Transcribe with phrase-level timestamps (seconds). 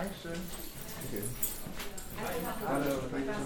[0.00, 0.32] Dankeschön.
[1.04, 1.22] Okay.
[2.66, 3.44] Hallo, Dankeschön.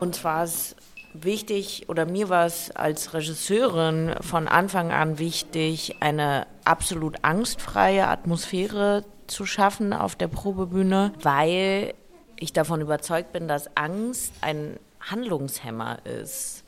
[0.00, 0.74] Und war es
[1.12, 9.04] wichtig, oder mir war es als Regisseurin von Anfang an wichtig, eine absolut angstfreie Atmosphäre
[9.28, 11.94] zu schaffen auf der Probebühne, weil
[12.34, 16.64] ich davon überzeugt bin, dass Angst ein Handlungshemmer ist.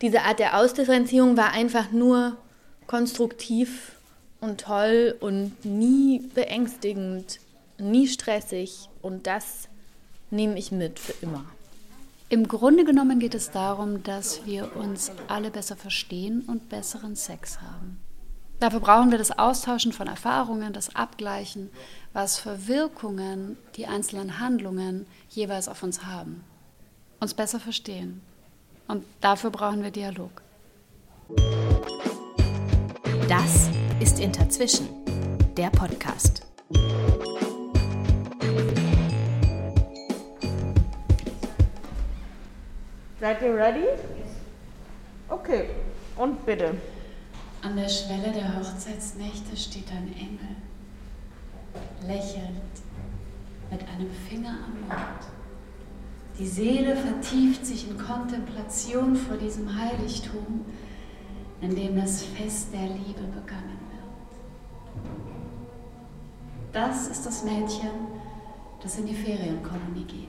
[0.00, 2.36] Diese Art der Ausdifferenzierung war einfach nur
[2.88, 3.99] konstruktiv
[4.40, 7.40] und toll und nie beängstigend,
[7.78, 9.68] nie stressig und das
[10.30, 11.44] nehme ich mit für immer.
[12.28, 17.60] Im Grunde genommen geht es darum, dass wir uns alle besser verstehen und besseren Sex
[17.60, 17.98] haben.
[18.60, 21.70] Dafür brauchen wir das Austauschen von Erfahrungen, das Abgleichen,
[22.12, 26.44] was für Wirkungen die einzelnen Handlungen jeweils auf uns haben.
[27.20, 28.20] Uns besser verstehen.
[28.86, 30.42] Und dafür brauchen wir Dialog.
[33.28, 34.88] Das ist Interzwischen,
[35.58, 36.46] der Podcast.
[43.20, 43.84] Seid ihr ready?
[45.28, 45.66] Okay,
[46.16, 46.74] und bitte.
[47.60, 50.56] An der Schwelle der Hochzeitsnächte steht ein Engel,
[52.06, 52.62] lächelnd,
[53.70, 55.20] mit einem Finger am Mund.
[56.38, 60.64] Die Seele vertieft sich in Kontemplation vor diesem Heiligtum,
[61.60, 63.89] in dem das Fest der Liebe begangen.
[66.72, 67.90] Das ist das Mädchen,
[68.82, 70.28] das in die Ferienkolonie geht.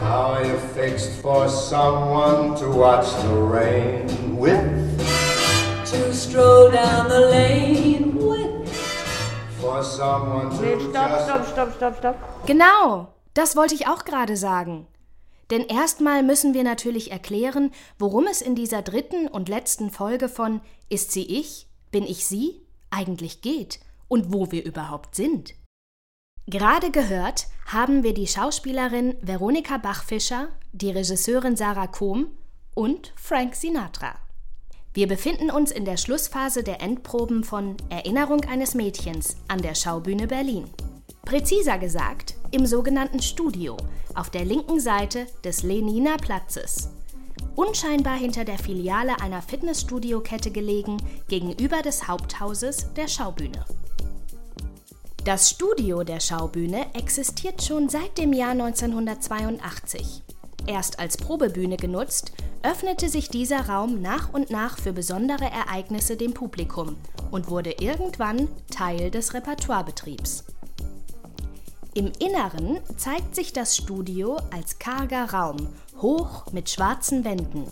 [0.00, 4.06] How are you fixed for someone to watch the rain
[4.38, 4.58] with?
[5.90, 8.68] To stroll down the lane with?
[9.60, 12.16] For someone to Nee, stopp, stopp, stopp, stopp, stopp.
[12.46, 14.86] Genau, das wollte ich auch gerade sagen.
[15.50, 20.60] Denn erstmal müssen wir natürlich erklären, worum es in dieser dritten und letzten Folge von
[20.88, 21.66] Ist sie ich?
[21.90, 22.60] Bin ich sie?
[22.90, 25.54] eigentlich geht und wo wir überhaupt sind.
[26.46, 32.28] Gerade gehört haben wir die Schauspielerin Veronika Bachfischer, die Regisseurin Sarah Kohm
[32.74, 34.14] und Frank Sinatra.
[34.94, 40.26] Wir befinden uns in der Schlussphase der Endproben von Erinnerung eines Mädchens an der Schaubühne
[40.26, 40.64] Berlin.
[41.28, 43.76] Präziser gesagt im sogenannten Studio
[44.14, 46.88] auf der linken Seite des Leniner Platzes.
[47.54, 50.96] Unscheinbar hinter der Filiale einer Fitnessstudio-Kette gelegen,
[51.28, 53.62] gegenüber des Haupthauses der Schaubühne.
[55.26, 60.22] Das Studio der Schaubühne existiert schon seit dem Jahr 1982.
[60.66, 66.32] Erst als Probebühne genutzt, öffnete sich dieser Raum nach und nach für besondere Ereignisse dem
[66.32, 66.96] Publikum
[67.30, 70.44] und wurde irgendwann Teil des Repertoirebetriebs.
[71.94, 75.68] Im Inneren zeigt sich das Studio als karger Raum,
[76.00, 77.64] hoch mit schwarzen Wänden.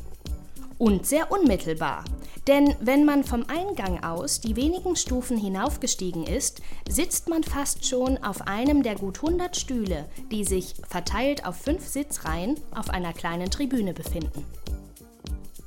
[0.78, 2.04] Und sehr unmittelbar,
[2.46, 8.22] denn wenn man vom Eingang aus die wenigen Stufen hinaufgestiegen ist, sitzt man fast schon
[8.22, 13.50] auf einem der gut 100 Stühle, die sich, verteilt auf fünf Sitzreihen, auf einer kleinen
[13.50, 14.44] Tribüne befinden.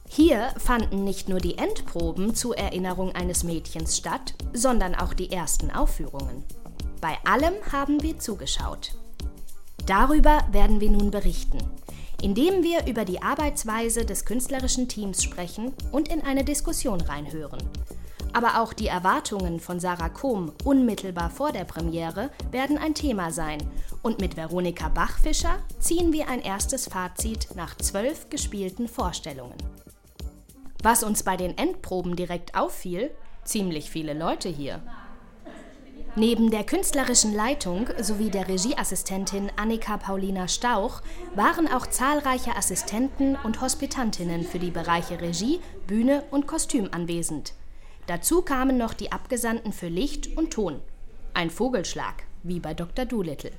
[0.08, 5.70] Hier fanden nicht nur die Endproben zur Erinnerung eines Mädchens statt, sondern auch die ersten
[5.72, 6.44] Aufführungen.
[7.02, 8.94] Bei allem haben wir zugeschaut.
[9.86, 11.60] Darüber werden wir nun berichten,
[12.22, 17.60] indem wir über die Arbeitsweise des künstlerischen Teams sprechen und in eine Diskussion reinhören.
[18.34, 23.58] Aber auch die Erwartungen von Sarah Kohm unmittelbar vor der Premiere werden ein Thema sein.
[24.04, 29.58] Und mit Veronika Bachfischer ziehen wir ein erstes Fazit nach zwölf gespielten Vorstellungen.
[30.84, 33.12] Was uns bei den Endproben direkt auffiel,
[33.44, 34.82] ziemlich viele Leute hier.
[36.20, 41.02] Neben der künstlerischen Leitung sowie der Regieassistentin Annika Paulina Stauch
[41.34, 47.54] waren auch zahlreiche Assistenten und Hospitantinnen für die Bereiche Regie, Bühne und Kostüm anwesend.
[48.08, 50.82] Dazu kamen noch die Abgesandten für Licht und Ton.
[51.34, 53.06] Ein Vogelschlag, wie bei Dr.
[53.06, 53.54] Doolittle.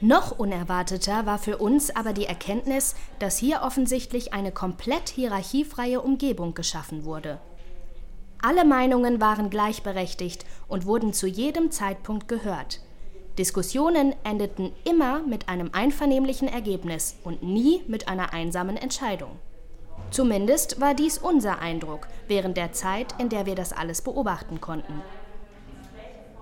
[0.00, 6.54] Noch unerwarteter war für uns aber die Erkenntnis, dass hier offensichtlich eine komplett hierarchiefreie Umgebung
[6.54, 7.40] geschaffen wurde.
[8.40, 12.80] Alle Meinungen waren gleichberechtigt und wurden zu jedem Zeitpunkt gehört.
[13.36, 19.30] Diskussionen endeten immer mit einem einvernehmlichen Ergebnis und nie mit einer einsamen Entscheidung.
[20.10, 25.02] Zumindest war dies unser Eindruck während der Zeit, in der wir das alles beobachten konnten.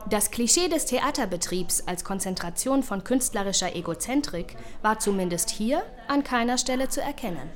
[0.09, 6.89] Das Klischee des Theaterbetriebs als Konzentration von künstlerischer Egozentrik war zumindest hier an keiner Stelle
[6.89, 7.51] zu erkennen.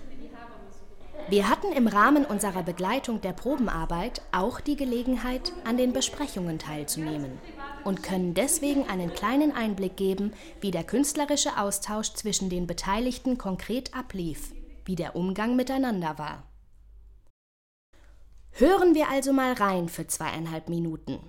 [1.30, 7.38] Wir hatten im Rahmen unserer Begleitung der Probenarbeit auch die Gelegenheit, an den Besprechungen teilzunehmen.
[7.84, 13.94] und können deswegen einen kleinen Einblick geben, wie der künstlerische Austausch zwischen den Beteiligten konkret
[13.96, 14.52] ablief,
[14.84, 16.42] wie der Umgang miteinander war.
[18.50, 21.20] Hören wir also mal rein für zweieinhalb Minuten.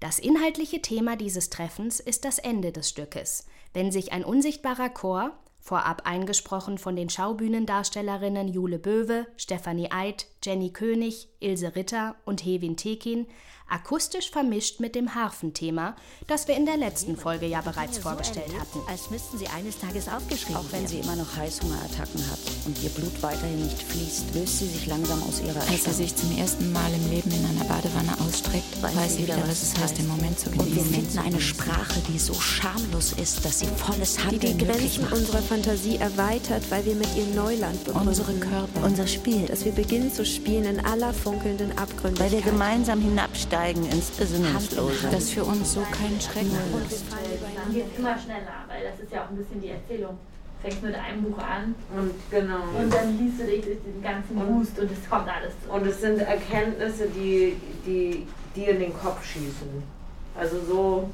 [0.00, 5.32] Das inhaltliche Thema dieses Treffens ist das Ende des Stückes, wenn sich ein unsichtbarer Chor,
[5.68, 12.76] vorab eingesprochen von den Schaubühnendarstellerinnen Jule Böwe, Stefanie Eid, Jenny König, Ilse Ritter und Hevin
[12.76, 13.26] Tekin,
[13.68, 15.94] akustisch vermischt mit dem Harfenthema,
[16.26, 18.80] das wir in der letzten Folge ja bereits vorgestellt hatten.
[18.88, 22.90] Als müssten sie eines Tages aufgeschrieben Auch wenn sie immer noch Heißhungerattacken hat und ihr
[22.90, 26.72] Blut weiterhin nicht fließt, löst sie sich langsam aus ihrer Als sie sich zum ersten
[26.72, 30.08] Mal im Leben in einer Badewanne ausstreckt, weiß, weiß sie wieder, was es heißt, den
[30.08, 30.68] Moment zu genießen.
[30.68, 34.64] Und wir finden eine Sprache, die so schamlos ist, dass sie volles Handeln Die die
[34.64, 38.08] Grenzen unserer Fantasie erweitert, weil wir mit ihr Neuland begründen.
[38.08, 38.84] Unsere Körper.
[38.84, 39.46] Unser Spiel.
[39.46, 42.20] Dass wir beginnen zu spielen in aller funkelnden Abgründe.
[42.20, 45.08] Weil wir gemeinsam hinabsteigen ins Besinnungslose.
[45.10, 46.56] Das für uns so kein Schrecken
[46.88, 47.04] ist.
[47.10, 50.18] Dann geht es immer schneller, weil das ist ja auch ein bisschen die Erzählung.
[50.60, 52.62] Du fängst mit einem Buch an Und genau.
[52.76, 55.80] und dann liest du dich durch den ganzen Wust und es kommt alles zurück.
[55.80, 58.26] Und es sind Erkenntnisse, die, die
[58.56, 59.98] dir in den Kopf schießen.
[60.34, 61.10] Also so,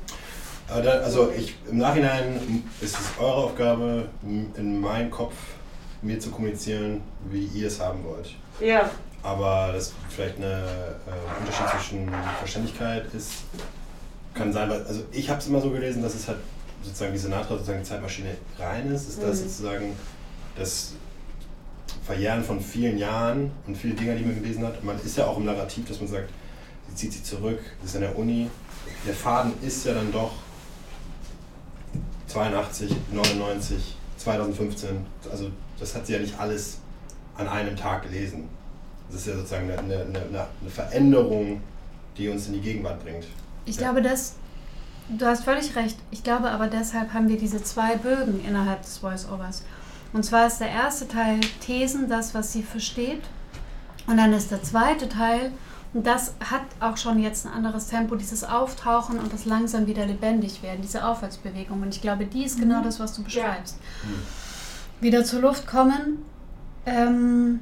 [0.68, 5.34] also ich, im Nachhinein ist es eure Aufgabe, in meinen Kopf
[6.02, 8.34] mir zu kommunizieren, wie ihr es haben wollt.
[8.60, 8.90] Ja,
[9.22, 12.08] Aber das vielleicht ein äh, Unterschied zwischen
[12.38, 13.30] Verständlichkeit ist,
[14.34, 16.38] kann sein, weil, also ich habe es immer so gelesen, dass es halt
[16.82, 19.44] sozusagen wie Sinatra sozusagen die Zeitmaschine rein ist, ist das Mhm.
[19.48, 19.96] sozusagen
[20.56, 20.92] das
[22.04, 24.82] Verjähren von vielen Jahren und viele Dinge, die man gelesen hat.
[24.84, 26.28] Man ist ja auch im Narrativ, dass man sagt,
[26.90, 28.50] sie zieht sich zurück, sie ist an der Uni.
[29.06, 30.32] Der Faden ist ja dann doch
[32.26, 35.06] 82, 99, 2015.
[35.30, 36.78] Also das hat sie ja nicht alles
[37.36, 38.48] an einem Tag gelesen.
[39.08, 41.60] Das ist ja sozusagen eine, eine, eine, Veränderung,
[42.16, 43.26] die uns in die Gegenwart bringt.
[43.66, 43.82] Ich Ja.
[43.82, 44.34] glaube, dass
[45.08, 45.98] du hast völlig recht.
[46.10, 49.64] Ich glaube aber deshalb haben wir diese zwei Bögen innerhalb des Voice-Overs.
[50.12, 53.22] Und zwar ist der erste Teil Thesen, das, was sie versteht.
[54.06, 55.50] Und dann ist der zweite Teil,
[55.92, 60.04] und das hat auch schon jetzt ein anderes Tempo, dieses Auftauchen und das langsam wieder
[60.06, 61.82] lebendig werden, diese Aufwärtsbewegung.
[61.82, 63.78] Und ich glaube, die ist genau das, was du beschreibst.
[65.00, 66.18] Wieder zur Luft kommen
[66.86, 67.60] ähm,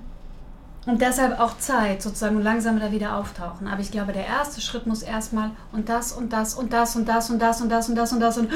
[0.85, 3.69] und deshalb auch Zeit, sozusagen, und langsam da wieder auftauchen.
[3.69, 7.07] Aber ich glaube, der erste Schritt muss erstmal und das und das und das und
[7.07, 8.51] das und das und das und das und das und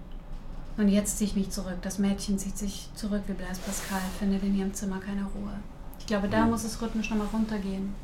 [0.76, 1.78] und jetzt ziehe ich mich zurück.
[1.80, 5.52] Das Mädchen zieht sich zurück wie Blaise Pascal, findet in ihrem Zimmer keine Ruhe.
[5.98, 7.94] Ich glaube, da muss es rhythmisch nochmal runtergehen.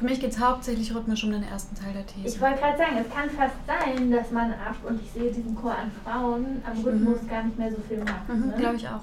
[0.00, 2.36] Für mich geht es hauptsächlich rhythmisch um den ersten Teil der These.
[2.36, 5.54] Ich wollte gerade sagen, es kann fast sein, dass man ab, und ich sehe diesen
[5.54, 8.28] Chor an Frauen, am Rhythmus gar nicht mehr so viel macht.
[8.28, 8.54] Mhm, ne?
[8.56, 9.02] glaube ich auch.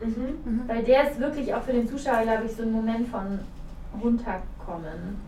[0.00, 0.38] Mhm.
[0.44, 0.62] Mhm.
[0.68, 3.38] Weil der ist wirklich auch für den Zuschauer, glaube ich, so ein Moment von
[4.02, 5.18] runterkommen.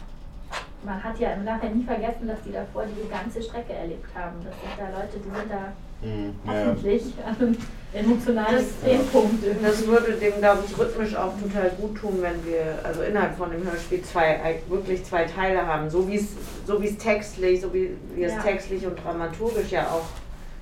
[0.84, 4.36] Man hat ja im Nachhinein nie vergessen, dass die davor diese ganze Strecke erlebt haben.
[4.44, 5.72] Das sind da Leute, die sind da
[6.02, 6.34] Mhm.
[6.46, 6.66] Ja, ja.
[6.66, 7.56] hoffentlich an einem
[7.92, 9.44] emotionalen Extrempunkt.
[9.62, 13.50] das würde dem, glaube ich, rhythmisch auch total gut tun, wenn wir also innerhalb von
[13.50, 15.88] dem Hörspiel zwei, äh, wirklich zwei Teile haben.
[15.88, 16.28] So wie es
[16.66, 18.36] so wie es textlich, so wie wir Ja.
[18.36, 20.04] es textlich und dramaturgisch ja auch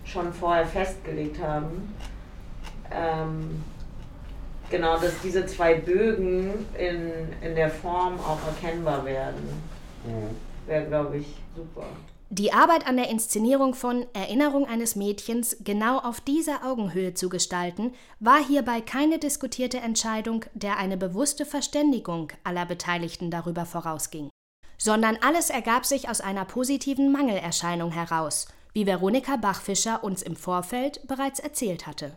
[0.04, 1.92] schon vorher festgelegt haben.
[2.92, 3.64] Ähm,
[4.70, 7.10] genau, dass diese zwei Bögen in,
[7.42, 9.62] in der Form auch erkennbar werden,
[10.04, 10.36] Mhm.
[10.66, 11.26] wäre, glaube ich,
[11.56, 11.86] super.
[12.30, 17.92] Die Arbeit an der Inszenierung von Erinnerung eines Mädchens genau auf dieser Augenhöhe zu gestalten,
[18.18, 24.30] war hierbei keine diskutierte Entscheidung, der eine bewusste Verständigung aller Beteiligten darüber vorausging,
[24.78, 31.06] sondern alles ergab sich aus einer positiven Mangelerscheinung heraus, wie Veronika Bachfischer uns im Vorfeld
[31.06, 32.16] bereits erzählt hatte.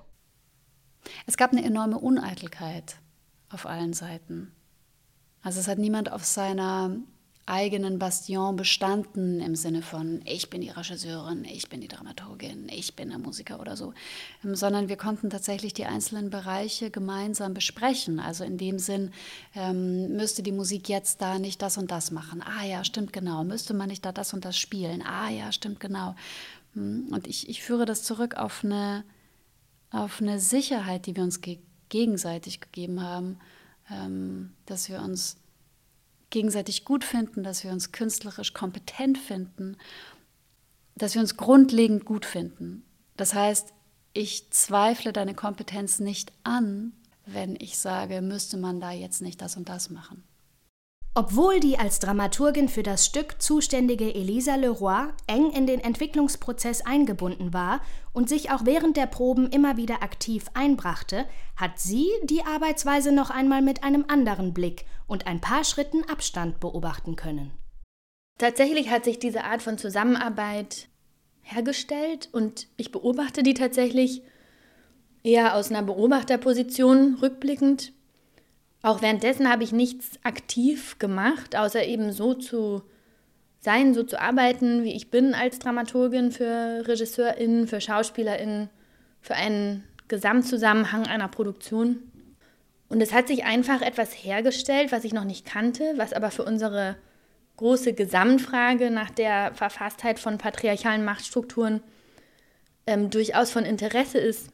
[1.25, 2.97] Es gab eine enorme Uneitelkeit
[3.49, 4.51] auf allen Seiten.
[5.41, 6.97] Also es hat niemand auf seiner
[7.47, 12.95] eigenen Bastion bestanden im Sinne von ich bin die Regisseurin, ich bin die Dramaturgin, ich
[12.95, 13.93] bin der Musiker oder so,
[14.43, 18.19] ähm, sondern wir konnten tatsächlich die einzelnen Bereiche gemeinsam besprechen.
[18.19, 19.11] Also in dem Sinn,
[19.55, 22.43] ähm, müsste die Musik jetzt da nicht das und das machen.
[22.43, 23.45] Ah ja, stimmt genau.
[23.45, 25.01] Müsste man nicht da das und das spielen.
[25.01, 26.15] Ah ja, stimmt genau.
[26.73, 29.05] Hm, Und ich, ich führe das zurück auf eine
[29.91, 33.39] auf eine Sicherheit, die wir uns ge gegenseitig gegeben haben,
[33.89, 35.37] ähm, dass wir uns
[36.29, 39.77] gegenseitig gut finden, dass wir uns künstlerisch kompetent finden,
[40.95, 42.83] dass wir uns grundlegend gut finden.
[43.15, 43.73] Das heißt,
[44.13, 46.91] ich zweifle deine Kompetenz nicht an,
[47.25, 50.23] wenn ich sage, müsste man da jetzt nicht das und das machen.
[51.17, 57.53] Obwohl die als Dramaturgin für das Stück zuständige Elisa Leroy eng in den Entwicklungsprozess eingebunden
[57.53, 57.81] war
[58.13, 63.31] und sich auch während der Proben immer wieder aktiv einbrachte, hat sie die Arbeitsweise noch
[63.31, 67.49] einmal mit einem anderen Blick und ein paar Schritten Abstand beobachten können.
[68.37, 70.87] Tatsächlich hat sich diese Art von Zusammenarbeit
[71.41, 74.21] hergestellt und ich beobachte die tatsächlich
[75.23, 77.91] eher aus einer Beobachterposition rückblickend.
[78.81, 82.83] Auch währenddessen habe ich nichts aktiv gemacht, außer eben so zu
[83.59, 88.69] sein, so zu arbeiten, wie ich bin als Dramaturgin für RegisseurInnen, für SchauspielerInnen,
[89.19, 91.97] für einen Gesamtzusammenhang einer Produktion.
[92.87, 96.45] Und es hat sich einfach etwas hergestellt, was ich noch nicht kannte, was aber für
[96.45, 96.95] unsere
[97.57, 101.81] große Gesamtfrage nach der Verfasstheit von patriarchalen Machtstrukturen
[102.85, 104.49] ähm, durchaus von Interesse ist,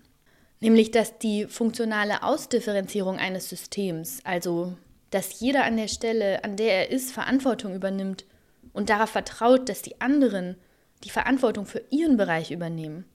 [0.63, 4.75] nämlich dass die funktionale Ausdifferenzierung eines Systems, also
[5.09, 8.25] dass jeder an der Stelle, an der er ist, Verantwortung übernimmt
[8.71, 10.55] und darauf vertraut, dass die anderen
[11.03, 13.05] die Verantwortung für ihren Bereich übernehmen,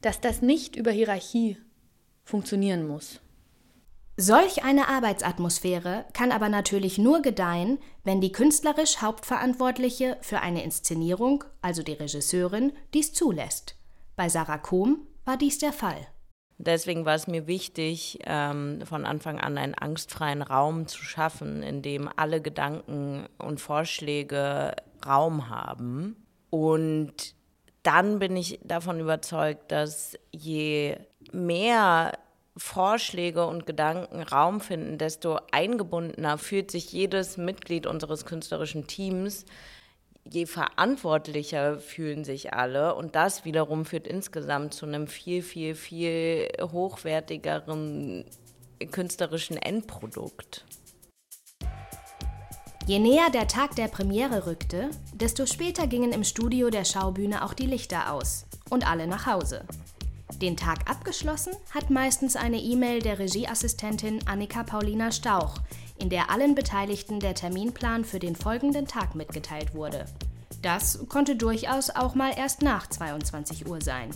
[0.00, 1.58] dass das nicht über Hierarchie
[2.24, 3.20] funktionieren muss.
[4.16, 11.42] Solch eine Arbeitsatmosphäre kann aber natürlich nur gedeihen, wenn die künstlerisch Hauptverantwortliche für eine Inszenierung,
[11.62, 13.74] also die Regisseurin, dies zulässt.
[14.14, 16.06] Bei Sarah Kohm war dies der Fall.
[16.64, 21.82] Deswegen war es mir wichtig, ähm, von Anfang an einen angstfreien Raum zu schaffen, in
[21.82, 26.24] dem alle Gedanken und Vorschläge Raum haben.
[26.50, 27.34] Und
[27.82, 30.98] dann bin ich davon überzeugt, dass je
[31.32, 32.12] mehr
[32.56, 39.46] Vorschläge und Gedanken Raum finden, desto eingebundener fühlt sich jedes Mitglied unseres künstlerischen Teams,
[40.24, 46.48] je verantwortlicher fühlen sich alle und das wiederum führt insgesamt zu einem viel, viel, viel
[46.60, 48.24] hochwertigeren
[48.90, 50.64] künstlerischen Endprodukt.
[52.86, 57.54] Je näher der Tag der Premiere rückte, desto später gingen im Studio der Schaubühne auch
[57.54, 59.64] die Lichter aus und alle nach Hause.
[60.40, 65.58] Den Tag abgeschlossen hat meistens eine E-Mail der Regieassistentin Annika Paulina Stauch,
[65.96, 70.06] in der allen Beteiligten der Terminplan für den folgenden Tag mitgeteilt wurde.
[70.62, 74.10] Das konnte durchaus auch mal erst nach 22 Uhr sein.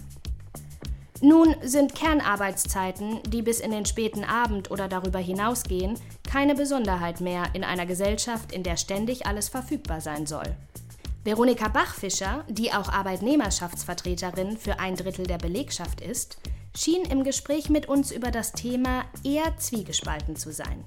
[1.23, 5.99] Nun sind Kernarbeitszeiten, die bis in den späten Abend oder darüber hinausgehen,
[6.31, 10.55] keine Besonderheit mehr in einer Gesellschaft, in der ständig alles verfügbar sein soll.
[11.25, 16.37] Veronika Bachfischer, die auch Arbeitnehmerschaftsvertreterin für ein Drittel der Belegschaft ist,
[16.77, 20.85] schien im Gespräch mit uns über das Thema eher zwiegespalten zu sein.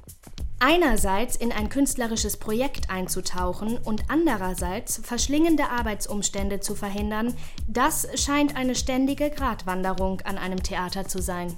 [0.62, 7.34] Einerseits in ein künstlerisches Projekt einzutauchen und andererseits verschlingende Arbeitsumstände zu verhindern,
[7.68, 11.56] das scheint eine ständige Gratwanderung an einem Theater zu sein.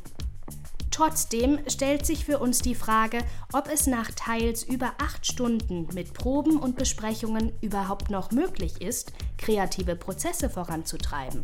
[0.91, 3.20] Trotzdem stellt sich für uns die Frage,
[3.53, 9.13] ob es nach teils über acht Stunden mit Proben und Besprechungen überhaupt noch möglich ist,
[9.38, 11.43] kreative Prozesse voranzutreiben.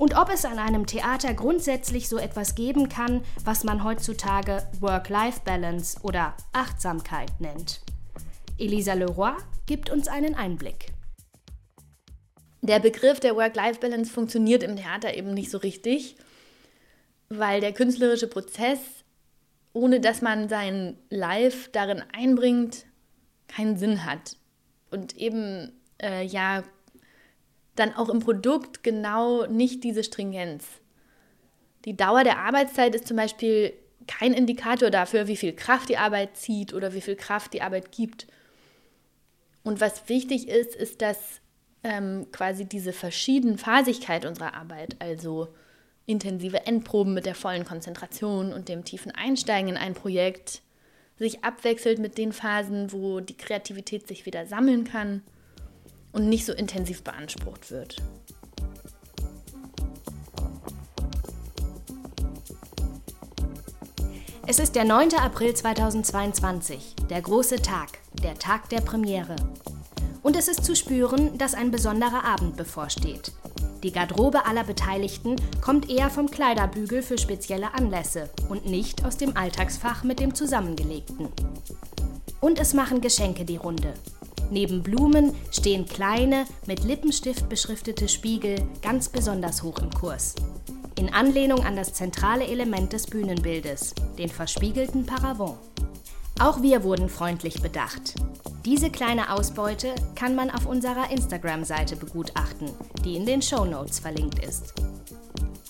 [0.00, 6.00] Und ob es an einem Theater grundsätzlich so etwas geben kann, was man heutzutage Work-Life-Balance
[6.02, 7.82] oder Achtsamkeit nennt.
[8.58, 9.34] Elisa Leroy
[9.66, 10.86] gibt uns einen Einblick.
[12.62, 16.16] Der Begriff der Work-Life-Balance funktioniert im Theater eben nicht so richtig
[17.30, 18.80] weil der künstlerische Prozess,
[19.72, 22.84] ohne dass man sein Live darin einbringt,
[23.48, 24.36] keinen Sinn hat.
[24.90, 26.64] Und eben äh, ja
[27.80, 30.66] dann auch im Produkt genau nicht diese Stringenz.
[31.84, 33.72] Die Dauer der Arbeitszeit ist zum Beispiel
[34.06, 37.90] kein Indikator dafür, wie viel Kraft die Arbeit zieht oder wie viel Kraft die Arbeit
[37.92, 38.26] gibt.
[39.62, 41.40] Und was wichtig ist, ist, dass
[41.82, 45.48] ähm, quasi diese Verschiedenphasigkeit unserer Arbeit, also
[46.06, 50.62] intensive Endproben mit der vollen Konzentration und dem tiefen Einsteigen in ein Projekt
[51.16, 55.22] sich abwechselt mit den Phasen, wo die Kreativität sich wieder sammeln kann
[56.12, 57.96] und nicht so intensiv beansprucht wird.
[64.46, 65.14] Es ist der 9.
[65.14, 69.36] April 2022, der große Tag, der Tag der Premiere.
[70.22, 73.32] Und es ist zu spüren, dass ein besonderer Abend bevorsteht.
[73.82, 79.36] Die Garderobe aller Beteiligten kommt eher vom Kleiderbügel für spezielle Anlässe und nicht aus dem
[79.36, 81.28] Alltagsfach mit dem zusammengelegten.
[82.40, 83.94] Und es machen Geschenke die Runde.
[84.50, 90.34] Neben Blumen stehen kleine, mit Lippenstift beschriftete Spiegel ganz besonders hoch im Kurs.
[90.96, 95.56] In Anlehnung an das zentrale Element des Bühnenbildes, den verspiegelten Paravent.
[96.40, 98.14] Auch wir wurden freundlich bedacht.
[98.64, 102.70] Diese kleine Ausbeute kann man auf unserer Instagram-Seite begutachten,
[103.04, 104.74] die in den Show Notes verlinkt ist.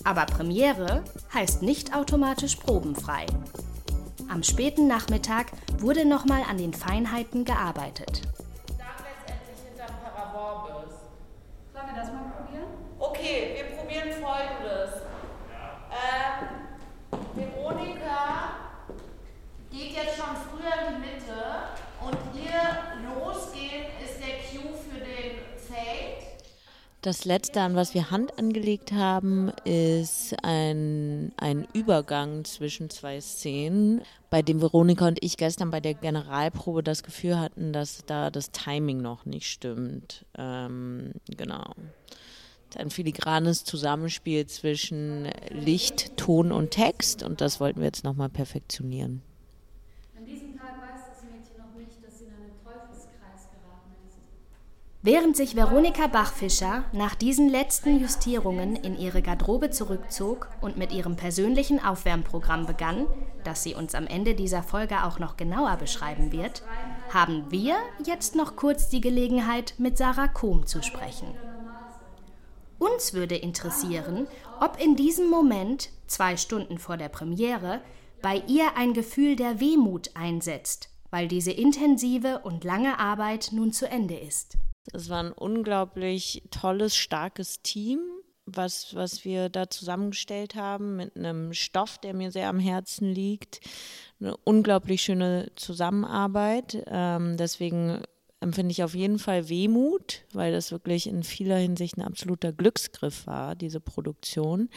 [0.03, 3.27] Aber Premiere heißt nicht automatisch probenfrei.
[4.27, 8.21] Am späten Nachmittag wurde nochmal an den Feinheiten gearbeitet.
[19.93, 21.43] Geht jetzt schon früher in die Mitte
[22.01, 25.41] und ihr losgehen ist der Cue für den
[27.01, 34.01] Das letzte, an was wir Hand angelegt haben, ist ein, ein Übergang zwischen zwei Szenen,
[34.29, 38.51] bei dem Veronika und ich gestern bei der Generalprobe das Gefühl hatten, dass da das
[38.51, 40.25] Timing noch nicht stimmt.
[40.37, 41.73] Ähm, genau.
[42.77, 49.23] Ein filigranes Zusammenspiel zwischen Licht, Ton und Text und das wollten wir jetzt nochmal perfektionieren.
[55.03, 61.15] Während sich Veronika Bachfischer nach diesen letzten Justierungen in ihre Garderobe zurückzog und mit ihrem
[61.15, 63.07] persönlichen Aufwärmprogramm begann,
[63.43, 66.61] das sie uns am Ende dieser Folge auch noch genauer beschreiben wird,
[67.11, 71.33] haben wir jetzt noch kurz die Gelegenheit, mit Sarah Kohm zu sprechen.
[72.77, 74.27] Uns würde interessieren,
[74.59, 77.81] ob in diesem Moment, zwei Stunden vor der Premiere,
[78.21, 83.89] bei ihr ein Gefühl der Wehmut einsetzt, weil diese intensive und lange Arbeit nun zu
[83.89, 84.57] Ende ist.
[84.93, 87.99] Es war ein unglaublich tolles, starkes Team,
[88.45, 93.61] was, was wir da zusammengestellt haben mit einem Stoff, der mir sehr am Herzen liegt.
[94.19, 96.83] Eine unglaublich schöne Zusammenarbeit.
[96.87, 98.01] Ähm, deswegen
[98.39, 103.27] empfinde ich auf jeden Fall Wehmut, weil das wirklich in vieler Hinsicht ein absoluter Glücksgriff
[103.27, 104.69] war, diese Produktion.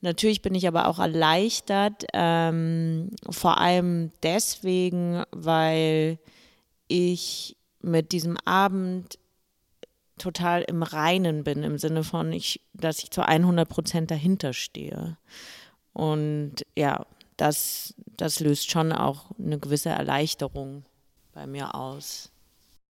[0.00, 6.18] Natürlich bin ich aber auch erleichtert, ähm, vor allem deswegen, weil
[6.88, 9.18] ich mit diesem Abend
[10.22, 15.18] total im Reinen bin, im Sinne von, ich, dass ich zu 100 Prozent dahinter stehe.
[15.92, 17.04] Und ja,
[17.36, 20.84] das, das löst schon auch eine gewisse Erleichterung
[21.32, 22.30] bei mir aus.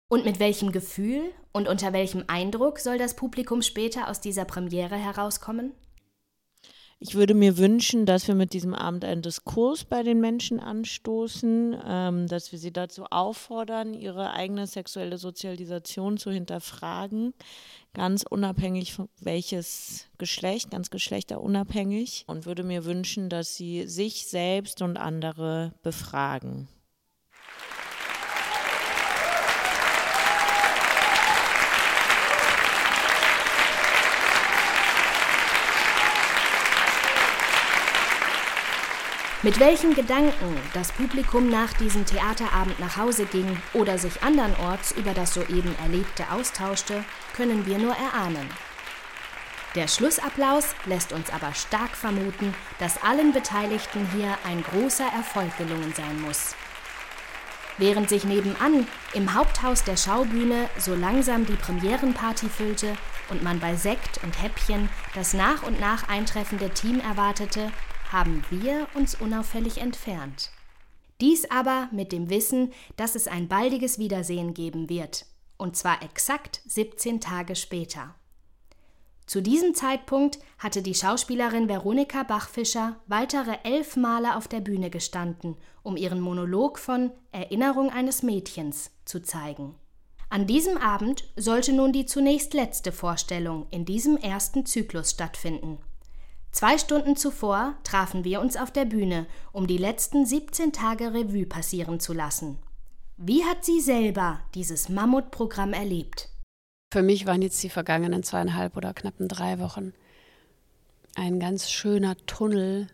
[0.09, 1.23] Und mit welchem Gefühl
[1.53, 5.73] und unter welchem Eindruck soll das Publikum später aus dieser Premiere herauskommen?
[7.04, 11.76] Ich würde mir wünschen, dass wir mit diesem Abend einen Diskurs bei den Menschen anstoßen,
[11.85, 17.35] ähm, dass wir sie dazu auffordern, ihre eigene sexuelle Sozialisation zu hinterfragen,
[17.92, 22.23] ganz unabhängig von welches Geschlecht, ganz geschlechterunabhängig.
[22.28, 26.68] Und würde mir wünschen, dass sie sich selbst und andere befragen.
[39.45, 45.15] Mit welchen Gedanken das Publikum nach diesem Theaterabend nach Hause ging oder sich andernorts über
[45.15, 47.02] das soeben Erlebte austauschte,
[47.35, 48.49] können wir nur erahnen.
[49.75, 55.93] Der Schlussapplaus lässt uns aber stark vermuten, dass allen Beteiligten hier ein großer Erfolg gelungen
[55.93, 56.55] sein muss.
[57.78, 62.95] Während sich nebenan im Haupthaus der Schaubühne so langsam die Premierenparty füllte
[63.28, 67.73] und man bei Sekt und Häppchen das nach und nach eintreffende Team erwartete,
[68.13, 70.51] haben wir uns unauffällig entfernt.
[71.21, 76.61] Dies aber mit dem Wissen, dass es ein baldiges Wiedersehen geben wird, und zwar exakt
[76.67, 78.15] 17 Tage später.
[79.27, 85.57] Zu diesem Zeitpunkt hatte die Schauspielerin Veronika Bachfischer weitere elf Male auf der Bühne gestanden,
[85.83, 89.77] um ihren Monolog von Erinnerung eines Mädchens zu zeigen.
[90.29, 95.79] An diesem Abend sollte nun die zunächst letzte Vorstellung in diesem ersten Zyklus stattfinden.
[96.52, 101.47] Zwei Stunden zuvor trafen wir uns auf der Bühne, um die letzten 17 Tage Revue
[101.47, 102.58] passieren zu lassen.
[103.17, 106.28] Wie hat sie selber dieses Mammutprogramm erlebt?
[106.93, 109.95] Für mich waren jetzt die vergangenen zweieinhalb oder knappen drei Wochen
[111.15, 112.86] ein ganz schöner Tunnel,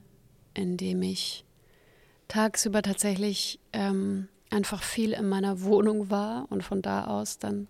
[0.54, 1.44] in dem ich
[2.28, 7.68] tagsüber tatsächlich ähm, einfach viel in meiner Wohnung war und von da aus dann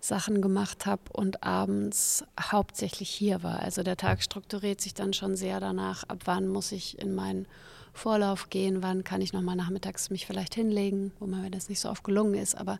[0.00, 3.60] Sachen gemacht habe und abends hauptsächlich hier war.
[3.60, 7.46] Also der Tag strukturiert sich dann schon sehr danach, ab wann muss ich in meinen
[7.92, 11.88] Vorlauf gehen, wann kann ich nochmal nachmittags mich vielleicht hinlegen, wo mir das nicht so
[11.88, 12.78] oft gelungen ist, aber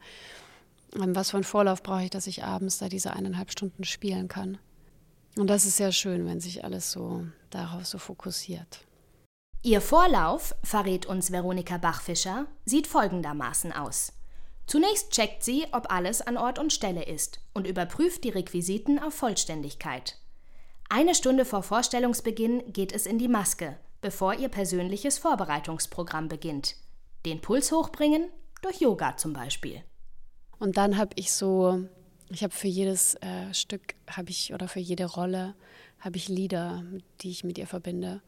[0.94, 4.28] ähm, was für einen Vorlauf brauche ich, dass ich abends da diese eineinhalb Stunden spielen
[4.28, 4.58] kann.
[5.36, 8.80] Und das ist sehr schön, wenn sich alles so darauf so fokussiert.
[9.62, 14.12] Ihr Vorlauf, verrät uns Veronika Bachfischer, sieht folgendermaßen aus.
[14.66, 19.14] Zunächst checkt sie, ob alles an Ort und Stelle ist und überprüft die Requisiten auf
[19.14, 20.18] Vollständigkeit.
[20.88, 26.76] Eine Stunde vor Vorstellungsbeginn geht es in die Maske, bevor ihr persönliches Vorbereitungsprogramm beginnt.
[27.24, 28.28] Den Puls hochbringen,
[28.62, 29.82] durch Yoga zum Beispiel.
[30.58, 31.80] Und dann habe ich so,
[32.30, 35.54] ich habe für jedes äh, Stück habe ich oder für jede Rolle
[36.00, 36.84] habe ich Lieder,
[37.20, 38.22] die ich mit ihr verbinde.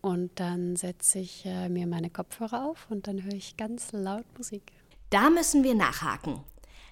[0.00, 4.24] Und dann setze ich äh, mir meine Kopfhörer auf und dann höre ich ganz laut
[4.36, 4.72] Musik.
[5.10, 6.44] Da müssen wir nachhaken.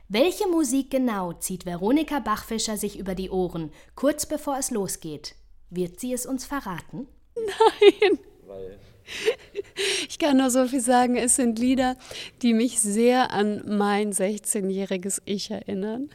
[0.08, 5.36] Welche Musik genau zieht Veronika Bachfischer sich über die Ohren, kurz bevor es losgeht?
[5.70, 7.06] Wird sie es uns verraten?
[7.36, 8.18] Nein.
[10.08, 11.96] Ich kann nur so viel sagen, es sind Lieder,
[12.42, 16.10] die mich sehr an mein 16-jähriges Ich erinnern.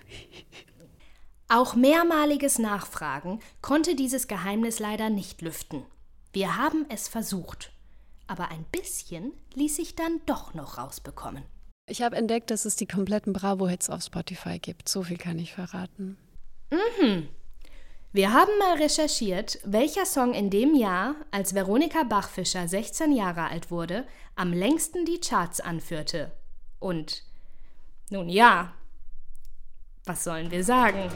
[1.48, 5.86] Auch mehrmaliges Nachfragen konnte dieses Geheimnis leider nicht lüften.
[6.34, 7.72] Wir haben es versucht,
[8.28, 11.44] aber ein bisschen ließ sich dann doch noch rausbekommen.
[11.86, 14.88] Ich habe entdeckt, dass es die kompletten Bravo-Hits auf Spotify gibt.
[14.88, 16.18] So viel kann ich verraten.
[16.72, 17.28] Mhm.
[18.14, 23.70] Wir haben mal recherchiert, welcher Song in dem Jahr, als Veronika Bachfischer 16 Jahre alt
[23.70, 26.32] wurde, am längsten die Charts anführte.
[26.80, 27.24] Und
[28.10, 28.74] nun ja,
[30.06, 31.10] was sollen wir sagen?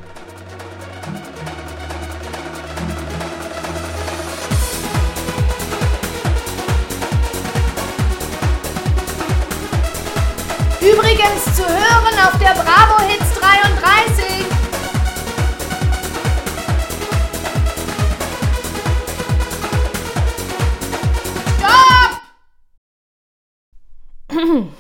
[11.18, 14.46] Übrigens zu hören auf der Bravo Hits 33.
[21.58, 22.22] Stopp!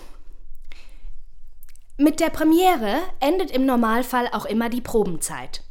[1.97, 5.63] Mit der Premiere endet im Normalfall auch immer die Probenzeit.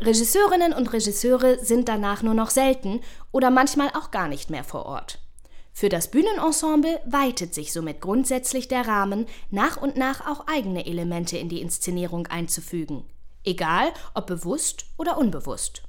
[0.00, 4.86] Regisseurinnen und Regisseure sind danach nur noch selten oder manchmal auch gar nicht mehr vor
[4.86, 5.18] Ort.
[5.78, 11.38] Für das Bühnenensemble weitet sich somit grundsätzlich der Rahmen, nach und nach auch eigene Elemente
[11.38, 13.04] in die Inszenierung einzufügen,
[13.44, 15.84] egal ob bewusst oder unbewusst.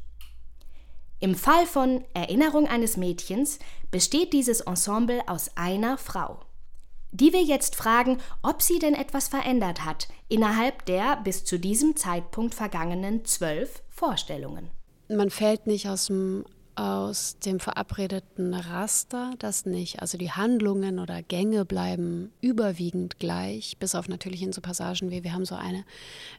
[1.19, 3.57] Im Fall von Erinnerung eines Mädchens
[3.89, 6.41] besteht dieses Ensemble aus einer Frau,
[7.11, 11.95] die wir jetzt fragen, ob sie denn etwas verändert hat innerhalb der bis zu diesem
[11.95, 14.69] Zeitpunkt vergangenen zwölf Vorstellungen.
[15.07, 16.45] Man fällt nicht aus dem
[16.79, 20.01] aus dem verabredeten Raster, das nicht.
[20.01, 25.25] Also die Handlungen oder Gänge bleiben überwiegend gleich, bis auf natürlich in so Passagen wie
[25.25, 25.83] wir haben so eine,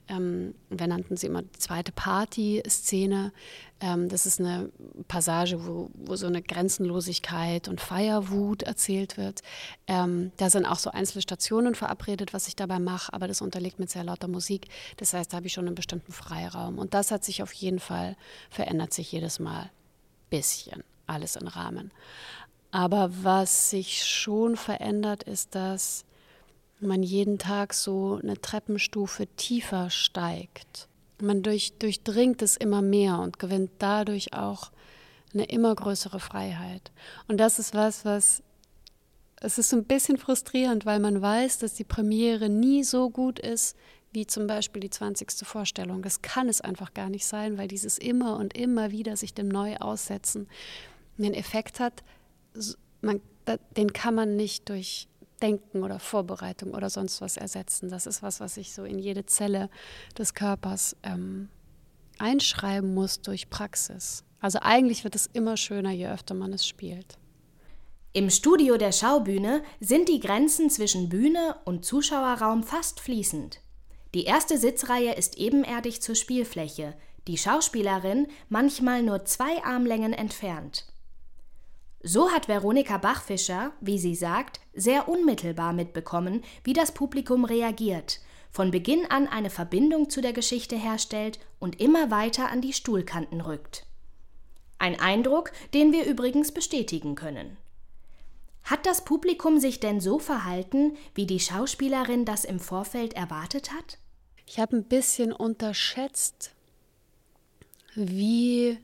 [0.08, 3.32] ähm, wir nannten sie immer die zweite Party-Szene.
[3.80, 4.70] Ähm, das ist eine
[5.08, 9.42] Passage, wo, wo so eine Grenzenlosigkeit und Feierwut erzählt wird.
[9.88, 13.78] Ähm, da sind auch so einzelne Stationen verabredet, was ich dabei mache, aber das unterlegt
[13.78, 14.68] mit sehr lauter Musik.
[14.96, 16.78] Das heißt, da habe ich schon einen bestimmten Freiraum.
[16.78, 18.16] Und das hat sich auf jeden Fall,
[18.48, 19.70] verändert sich jedes Mal
[20.30, 21.90] bisschen, alles im Rahmen.
[22.70, 26.04] Aber was sich schon verändert, ist, dass
[26.80, 30.88] man jeden Tag so eine Treppenstufe tiefer steigt.
[31.20, 34.70] Man durch, durchdringt es immer mehr und gewinnt dadurch auch
[35.34, 36.90] eine immer größere Freiheit.
[37.28, 38.42] Und das ist was, was
[39.42, 43.38] es ist so ein bisschen frustrierend, weil man weiß, dass die Premiere nie so gut
[43.38, 43.74] ist
[44.12, 45.46] wie zum Beispiel die 20.
[45.46, 46.02] Vorstellung.
[46.02, 49.48] Das kann es einfach gar nicht sein, weil dieses immer und immer wieder sich dem
[49.48, 50.48] neu aussetzen
[51.18, 52.02] einen Effekt hat,
[53.00, 53.20] man,
[53.76, 55.08] den kann man nicht durch
[55.42, 57.88] Denken oder Vorbereitung oder sonst was ersetzen.
[57.88, 59.70] Das ist was, was sich so in jede Zelle
[60.18, 61.48] des Körpers ähm,
[62.18, 64.24] einschreiben muss durch Praxis.
[64.40, 67.18] Also eigentlich wird es immer schöner, je öfter man es spielt.
[68.12, 73.60] Im Studio der Schaubühne sind die Grenzen zwischen Bühne und Zuschauerraum fast fließend.
[74.14, 76.94] Die erste Sitzreihe ist ebenerdig zur Spielfläche,
[77.28, 80.86] die Schauspielerin manchmal nur zwei Armlängen entfernt.
[82.02, 88.20] So hat Veronika Bachfischer, wie sie sagt, sehr unmittelbar mitbekommen, wie das Publikum reagiert,
[88.50, 93.40] von Beginn an eine Verbindung zu der Geschichte herstellt und immer weiter an die Stuhlkanten
[93.40, 93.86] rückt.
[94.78, 97.58] Ein Eindruck, den wir übrigens bestätigen können.
[98.64, 103.98] Hat das Publikum sich denn so verhalten, wie die Schauspielerin das im Vorfeld erwartet hat?
[104.46, 106.52] Ich habe ein bisschen unterschätzt,
[107.94, 108.78] wie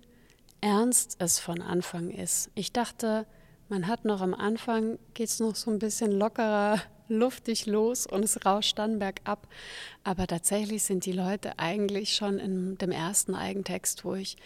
[0.60, 2.50] ernst es von Anfang ist.
[2.54, 3.26] Ich dachte,
[3.68, 8.24] man hat noch am Anfang, geht es noch so ein bisschen lockerer, luftig los und
[8.24, 9.46] es rauscht dann bergab.
[10.02, 14.36] Aber tatsächlich sind die Leute eigentlich schon in dem ersten Eigentext, wo ich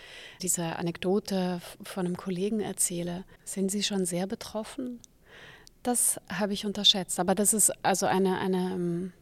[0.43, 5.01] diese Anekdote von einem Kollegen erzähle, sind sie schon sehr betroffen
[5.83, 7.19] das habe ich unterschätzt.
[7.21, 9.13] Aber das ist also eine, eine, ähm,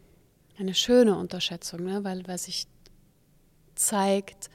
[0.59, 2.05] eine schöne Unterschätzung, ne?
[2.05, 2.67] weil, weil sich
[3.75, 4.51] zeigt,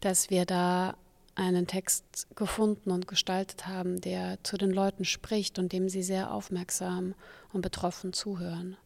[0.00, 0.96] dass wir da
[1.34, 6.32] einen Text gefunden und gestaltet haben, der zu den Leuten spricht und dem sie sehr
[6.32, 7.14] aufmerksam
[7.52, 8.76] und betroffen zuhören.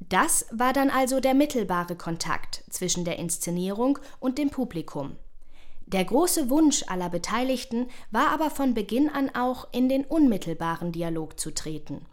[0.00, 5.16] Das war dann also der mittelbare Kontakt zwischen der Inszenierung und dem Publikum.
[5.86, 11.38] Der große Wunsch aller Beteiligten war aber von Beginn an auch in den unmittelbaren Dialog
[11.38, 12.04] zu treten.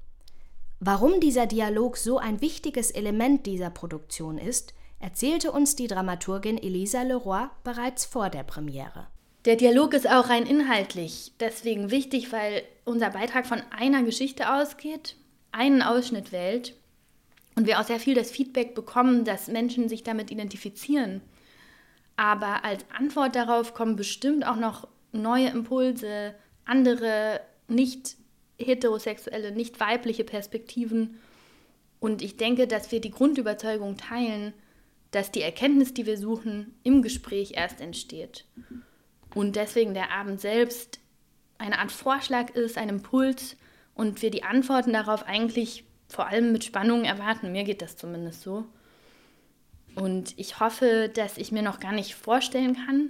[0.79, 7.01] Warum dieser Dialog so ein wichtiges Element dieser Produktion ist, erzählte uns die Dramaturgin Elisa
[7.01, 9.07] Leroy bereits vor der Premiere.
[9.45, 15.15] Der Dialog ist auch rein inhaltlich deswegen wichtig, weil unser Beitrag von einer Geschichte ausgeht,
[15.51, 16.75] einen Ausschnitt wählt
[17.55, 21.21] und wir auch sehr viel das Feedback bekommen, dass Menschen sich damit identifizieren
[22.15, 28.15] aber als Antwort darauf kommen bestimmt auch noch neue Impulse, andere nicht
[28.57, 31.19] heterosexuelle, nicht weibliche Perspektiven.
[31.99, 34.53] Und ich denke, dass wir die Grundüberzeugung teilen,
[35.11, 38.45] dass die Erkenntnis, die wir suchen, im Gespräch erst entsteht.
[39.33, 40.99] Und deswegen der Abend selbst
[41.57, 43.55] eine Art Vorschlag ist, ein Impuls
[43.95, 47.51] und wir die Antworten darauf eigentlich vor allem mit Spannung erwarten.
[47.51, 48.65] Mir geht das zumindest so.
[49.95, 53.09] Und ich hoffe, dass ich mir noch gar nicht vorstellen kann,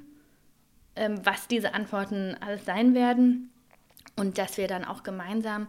[0.96, 3.52] ähm, was diese Antworten alles sein werden
[4.15, 5.67] und dass wir dann auch gemeinsam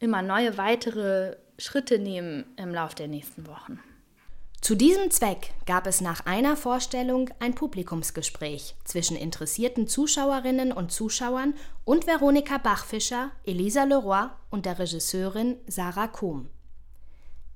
[0.00, 3.78] immer neue weitere Schritte nehmen im Laufe der nächsten Wochen.
[4.60, 11.52] Zu diesem Zweck gab es nach einer Vorstellung ein Publikumsgespräch zwischen interessierten Zuschauerinnen und Zuschauern
[11.84, 16.48] und Veronika Bachfischer, Elisa Leroy und der Regisseurin Sarah Kuhm.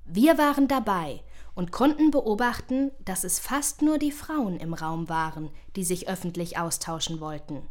[0.05, 1.21] Wir waren dabei
[1.59, 6.57] und konnten beobachten, dass es fast nur die Frauen im Raum waren, die sich öffentlich
[6.57, 7.63] austauschen wollten.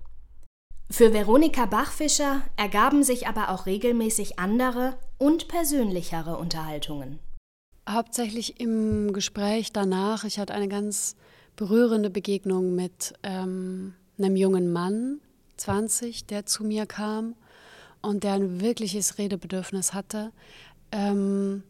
[0.90, 7.18] Für Veronika Bachfischer ergaben sich aber auch regelmäßig andere und persönlichere Unterhaltungen.
[7.88, 10.24] Hauptsächlich im Gespräch danach.
[10.24, 11.16] Ich hatte eine ganz
[11.56, 15.22] berührende Begegnung mit ähm, einem jungen Mann,
[15.56, 17.36] 20, der zu mir kam
[18.02, 20.30] und der ein wirkliches Redebedürfnis hatte,
[20.92, 21.62] ähm,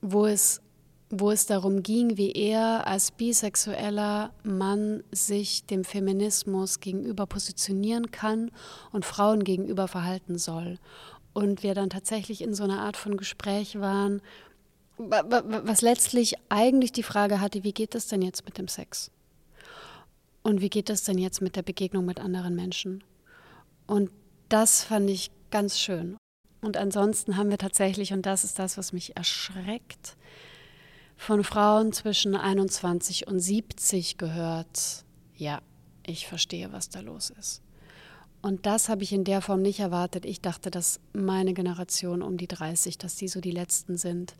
[0.00, 0.60] wo, es,
[1.10, 8.50] wo es darum ging, wie er als bisexueller Mann sich dem Feminismus gegenüber positionieren kann
[8.92, 10.78] und Frauen gegenüber verhalten soll.
[11.32, 14.20] Und wir dann tatsächlich in so einer Art von Gespräch waren,
[14.98, 19.10] was letztlich eigentlich die Frage hatte, wie geht es denn jetzt mit dem Sex?
[20.42, 23.04] Und wie geht es denn jetzt mit der Begegnung mit anderen Menschen?
[23.86, 24.10] Und
[24.48, 26.16] das fand ich ganz schön.
[26.60, 30.16] Und ansonsten haben wir tatsächlich, und das ist das, was mich erschreckt,
[31.18, 35.04] von Frauen zwischen 21 und 70 gehört,
[35.34, 35.60] ja,
[36.06, 37.60] ich verstehe, was da los ist.
[38.40, 40.24] Und das habe ich in der Form nicht erwartet.
[40.24, 44.36] Ich dachte, dass meine Generation um die 30, dass die so die letzten sind,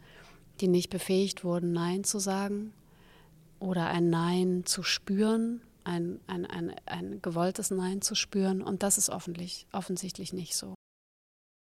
[0.61, 2.73] die nicht befähigt wurden, Nein zu sagen
[3.59, 8.63] oder ein Nein zu spüren, ein, ein, ein, ein gewolltes Nein zu spüren.
[8.63, 10.75] Und das ist offensichtlich, offensichtlich nicht so.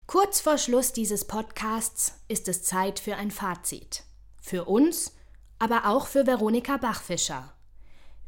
[0.06, 4.04] Kurz vor Schluss dieses Podcasts ist es Zeit für ein Fazit.
[4.48, 5.14] Für uns,
[5.58, 7.52] aber auch für Veronika Bachfischer.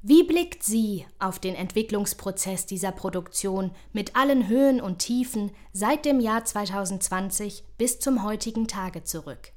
[0.02, 6.20] Wie blickt sie auf den Entwicklungsprozess dieser Produktion mit allen Höhen und Tiefen seit dem
[6.20, 9.52] Jahr 2020 bis zum heutigen Tage zurück?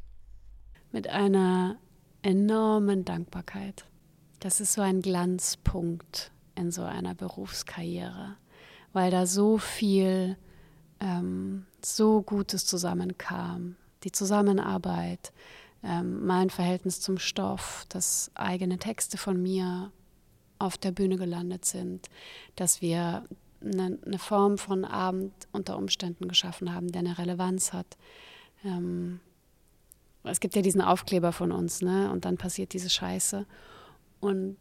[0.94, 1.78] mit einer
[2.22, 3.86] enormen Dankbarkeit.
[4.40, 8.38] Das ist so ein Glanzpunkt in so einer Berufskarriere,
[8.94, 10.38] weil da so viel,
[11.00, 13.76] ähm, so Gutes zusammenkam.
[14.04, 15.34] Die Zusammenarbeit,
[15.84, 19.92] ähm, mein Verhältnis zum Stoff, dass eigene Texte von mir
[20.60, 22.10] auf der Bühne gelandet sind,
[22.56, 23.26] dass wir
[23.62, 27.98] eine, eine Form von Abend unter Umständen geschaffen haben, der eine Relevanz hat.
[28.64, 29.20] Ähm,
[30.24, 32.10] es gibt ja diesen Aufkleber von uns, ne?
[32.12, 33.46] Und dann passiert diese Scheiße.
[34.22, 34.58] Und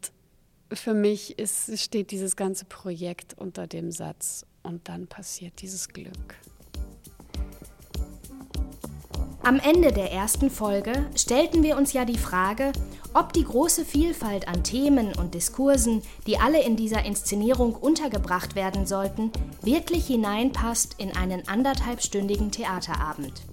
[0.73, 6.35] für mich ist, steht dieses ganze Projekt unter dem Satz und dann passiert dieses Glück.
[9.45, 12.71] Am Ende der ersten Folge stellten wir uns ja die Frage,
[13.13, 18.85] ob die große Vielfalt an Themen und Diskursen, die alle in dieser Inszenierung untergebracht werden
[18.85, 23.43] sollten, wirklich hineinpasst in einen anderthalbstündigen Theaterabend.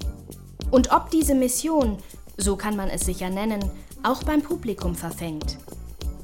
[0.70, 1.98] Und ob diese Mission,
[2.36, 3.68] so kann man es sicher nennen,
[4.04, 5.58] auch beim Publikum verfängt.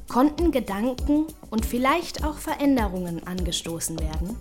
[0.07, 4.37] Konnten Gedanken und vielleicht auch Veränderungen angestoßen werden?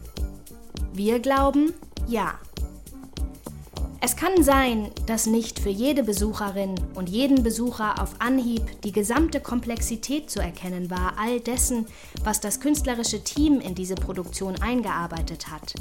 [0.92, 1.74] Wir glauben,
[2.06, 2.38] ja.
[4.06, 9.40] Es kann sein, dass nicht für jede Besucherin und jeden Besucher auf Anhieb die gesamte
[9.40, 11.86] Komplexität zu erkennen war, all dessen,
[12.22, 15.74] was das künstlerische Team in diese Produktion eingearbeitet hat.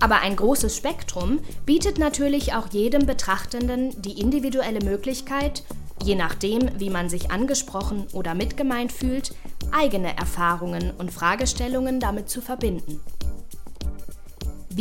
[0.00, 5.64] Aber ein großes Spektrum bietet natürlich auch jedem Betrachtenden die individuelle Möglichkeit,
[6.04, 9.34] je nachdem, wie man sich angesprochen oder mitgemeint fühlt,
[9.72, 13.00] eigene Erfahrungen und Fragestellungen damit zu verbinden.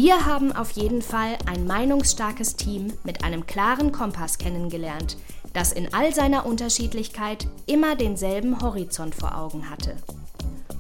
[0.02, 5.18] Wir haben auf jeden Fall ein meinungsstarkes Team mit einem klaren Kompass kennengelernt,
[5.52, 9.98] das in all seiner Unterschiedlichkeit immer denselben Horizont vor Augen hatte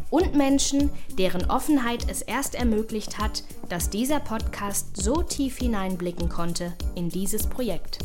[0.09, 6.71] und Menschen, deren Offenheit es erst ermöglicht hat, dass dieser Podcast so tief hineinblicken konnte
[6.95, 7.99] in dieses Projekt.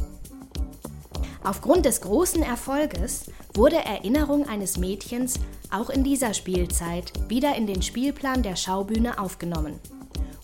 [1.45, 5.39] Aufgrund des großen Erfolges wurde Erinnerung eines Mädchens
[5.71, 9.79] auch in dieser Spielzeit wieder in den Spielplan der Schaubühne aufgenommen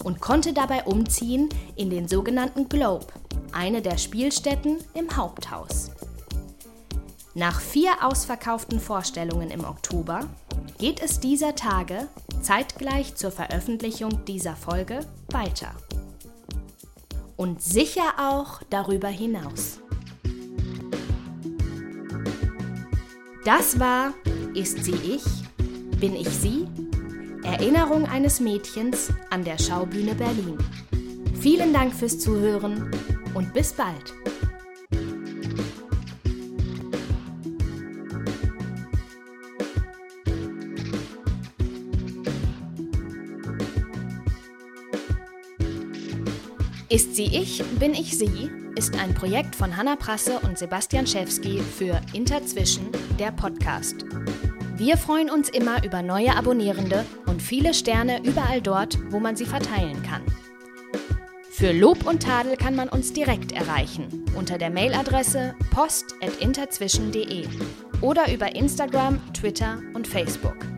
[0.05, 3.07] und konnte dabei umziehen in den sogenannten Globe,
[3.53, 5.91] eine der Spielstätten im Haupthaus.
[7.35, 10.27] Nach vier ausverkauften Vorstellungen im Oktober
[10.79, 12.09] geht es dieser Tage,
[12.43, 15.73] zeitgleich zur Veröffentlichung dieser Folge, weiter.
[17.37, 19.81] Und sicher auch darüber hinaus.
[23.45, 24.13] Das war
[24.55, 25.25] Ist sie ich?
[25.99, 26.67] Bin ich sie?
[27.45, 30.59] Erinnerung eines Mädchens an der Schaubühne Berlin.
[31.41, 32.91] Vielen Dank fürs Zuhören
[33.35, 34.15] und bis bald.
[46.89, 48.51] Ist sie ich, bin ich sie
[48.81, 52.87] ist ein Projekt von Hanna Prasse und Sebastian Schewski für Interzwischen,
[53.19, 54.07] der Podcast.
[54.77, 57.05] Wir freuen uns immer über neue Abonnierende
[57.41, 60.23] und viele Sterne überall dort, wo man sie verteilen kann.
[61.51, 67.47] Für Lob und Tadel kann man uns direkt erreichen unter der Mailadresse post.interzwischen.de
[68.03, 70.70] oder über Instagram, Twitter und Facebook.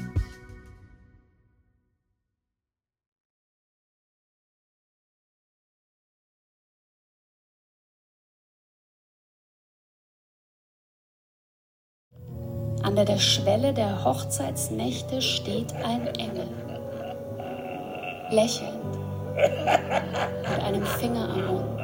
[12.94, 16.46] An der Schwelle der Hochzeitsnächte steht ein Engel,
[18.28, 18.98] lächelnd,
[19.34, 21.81] mit einem Finger am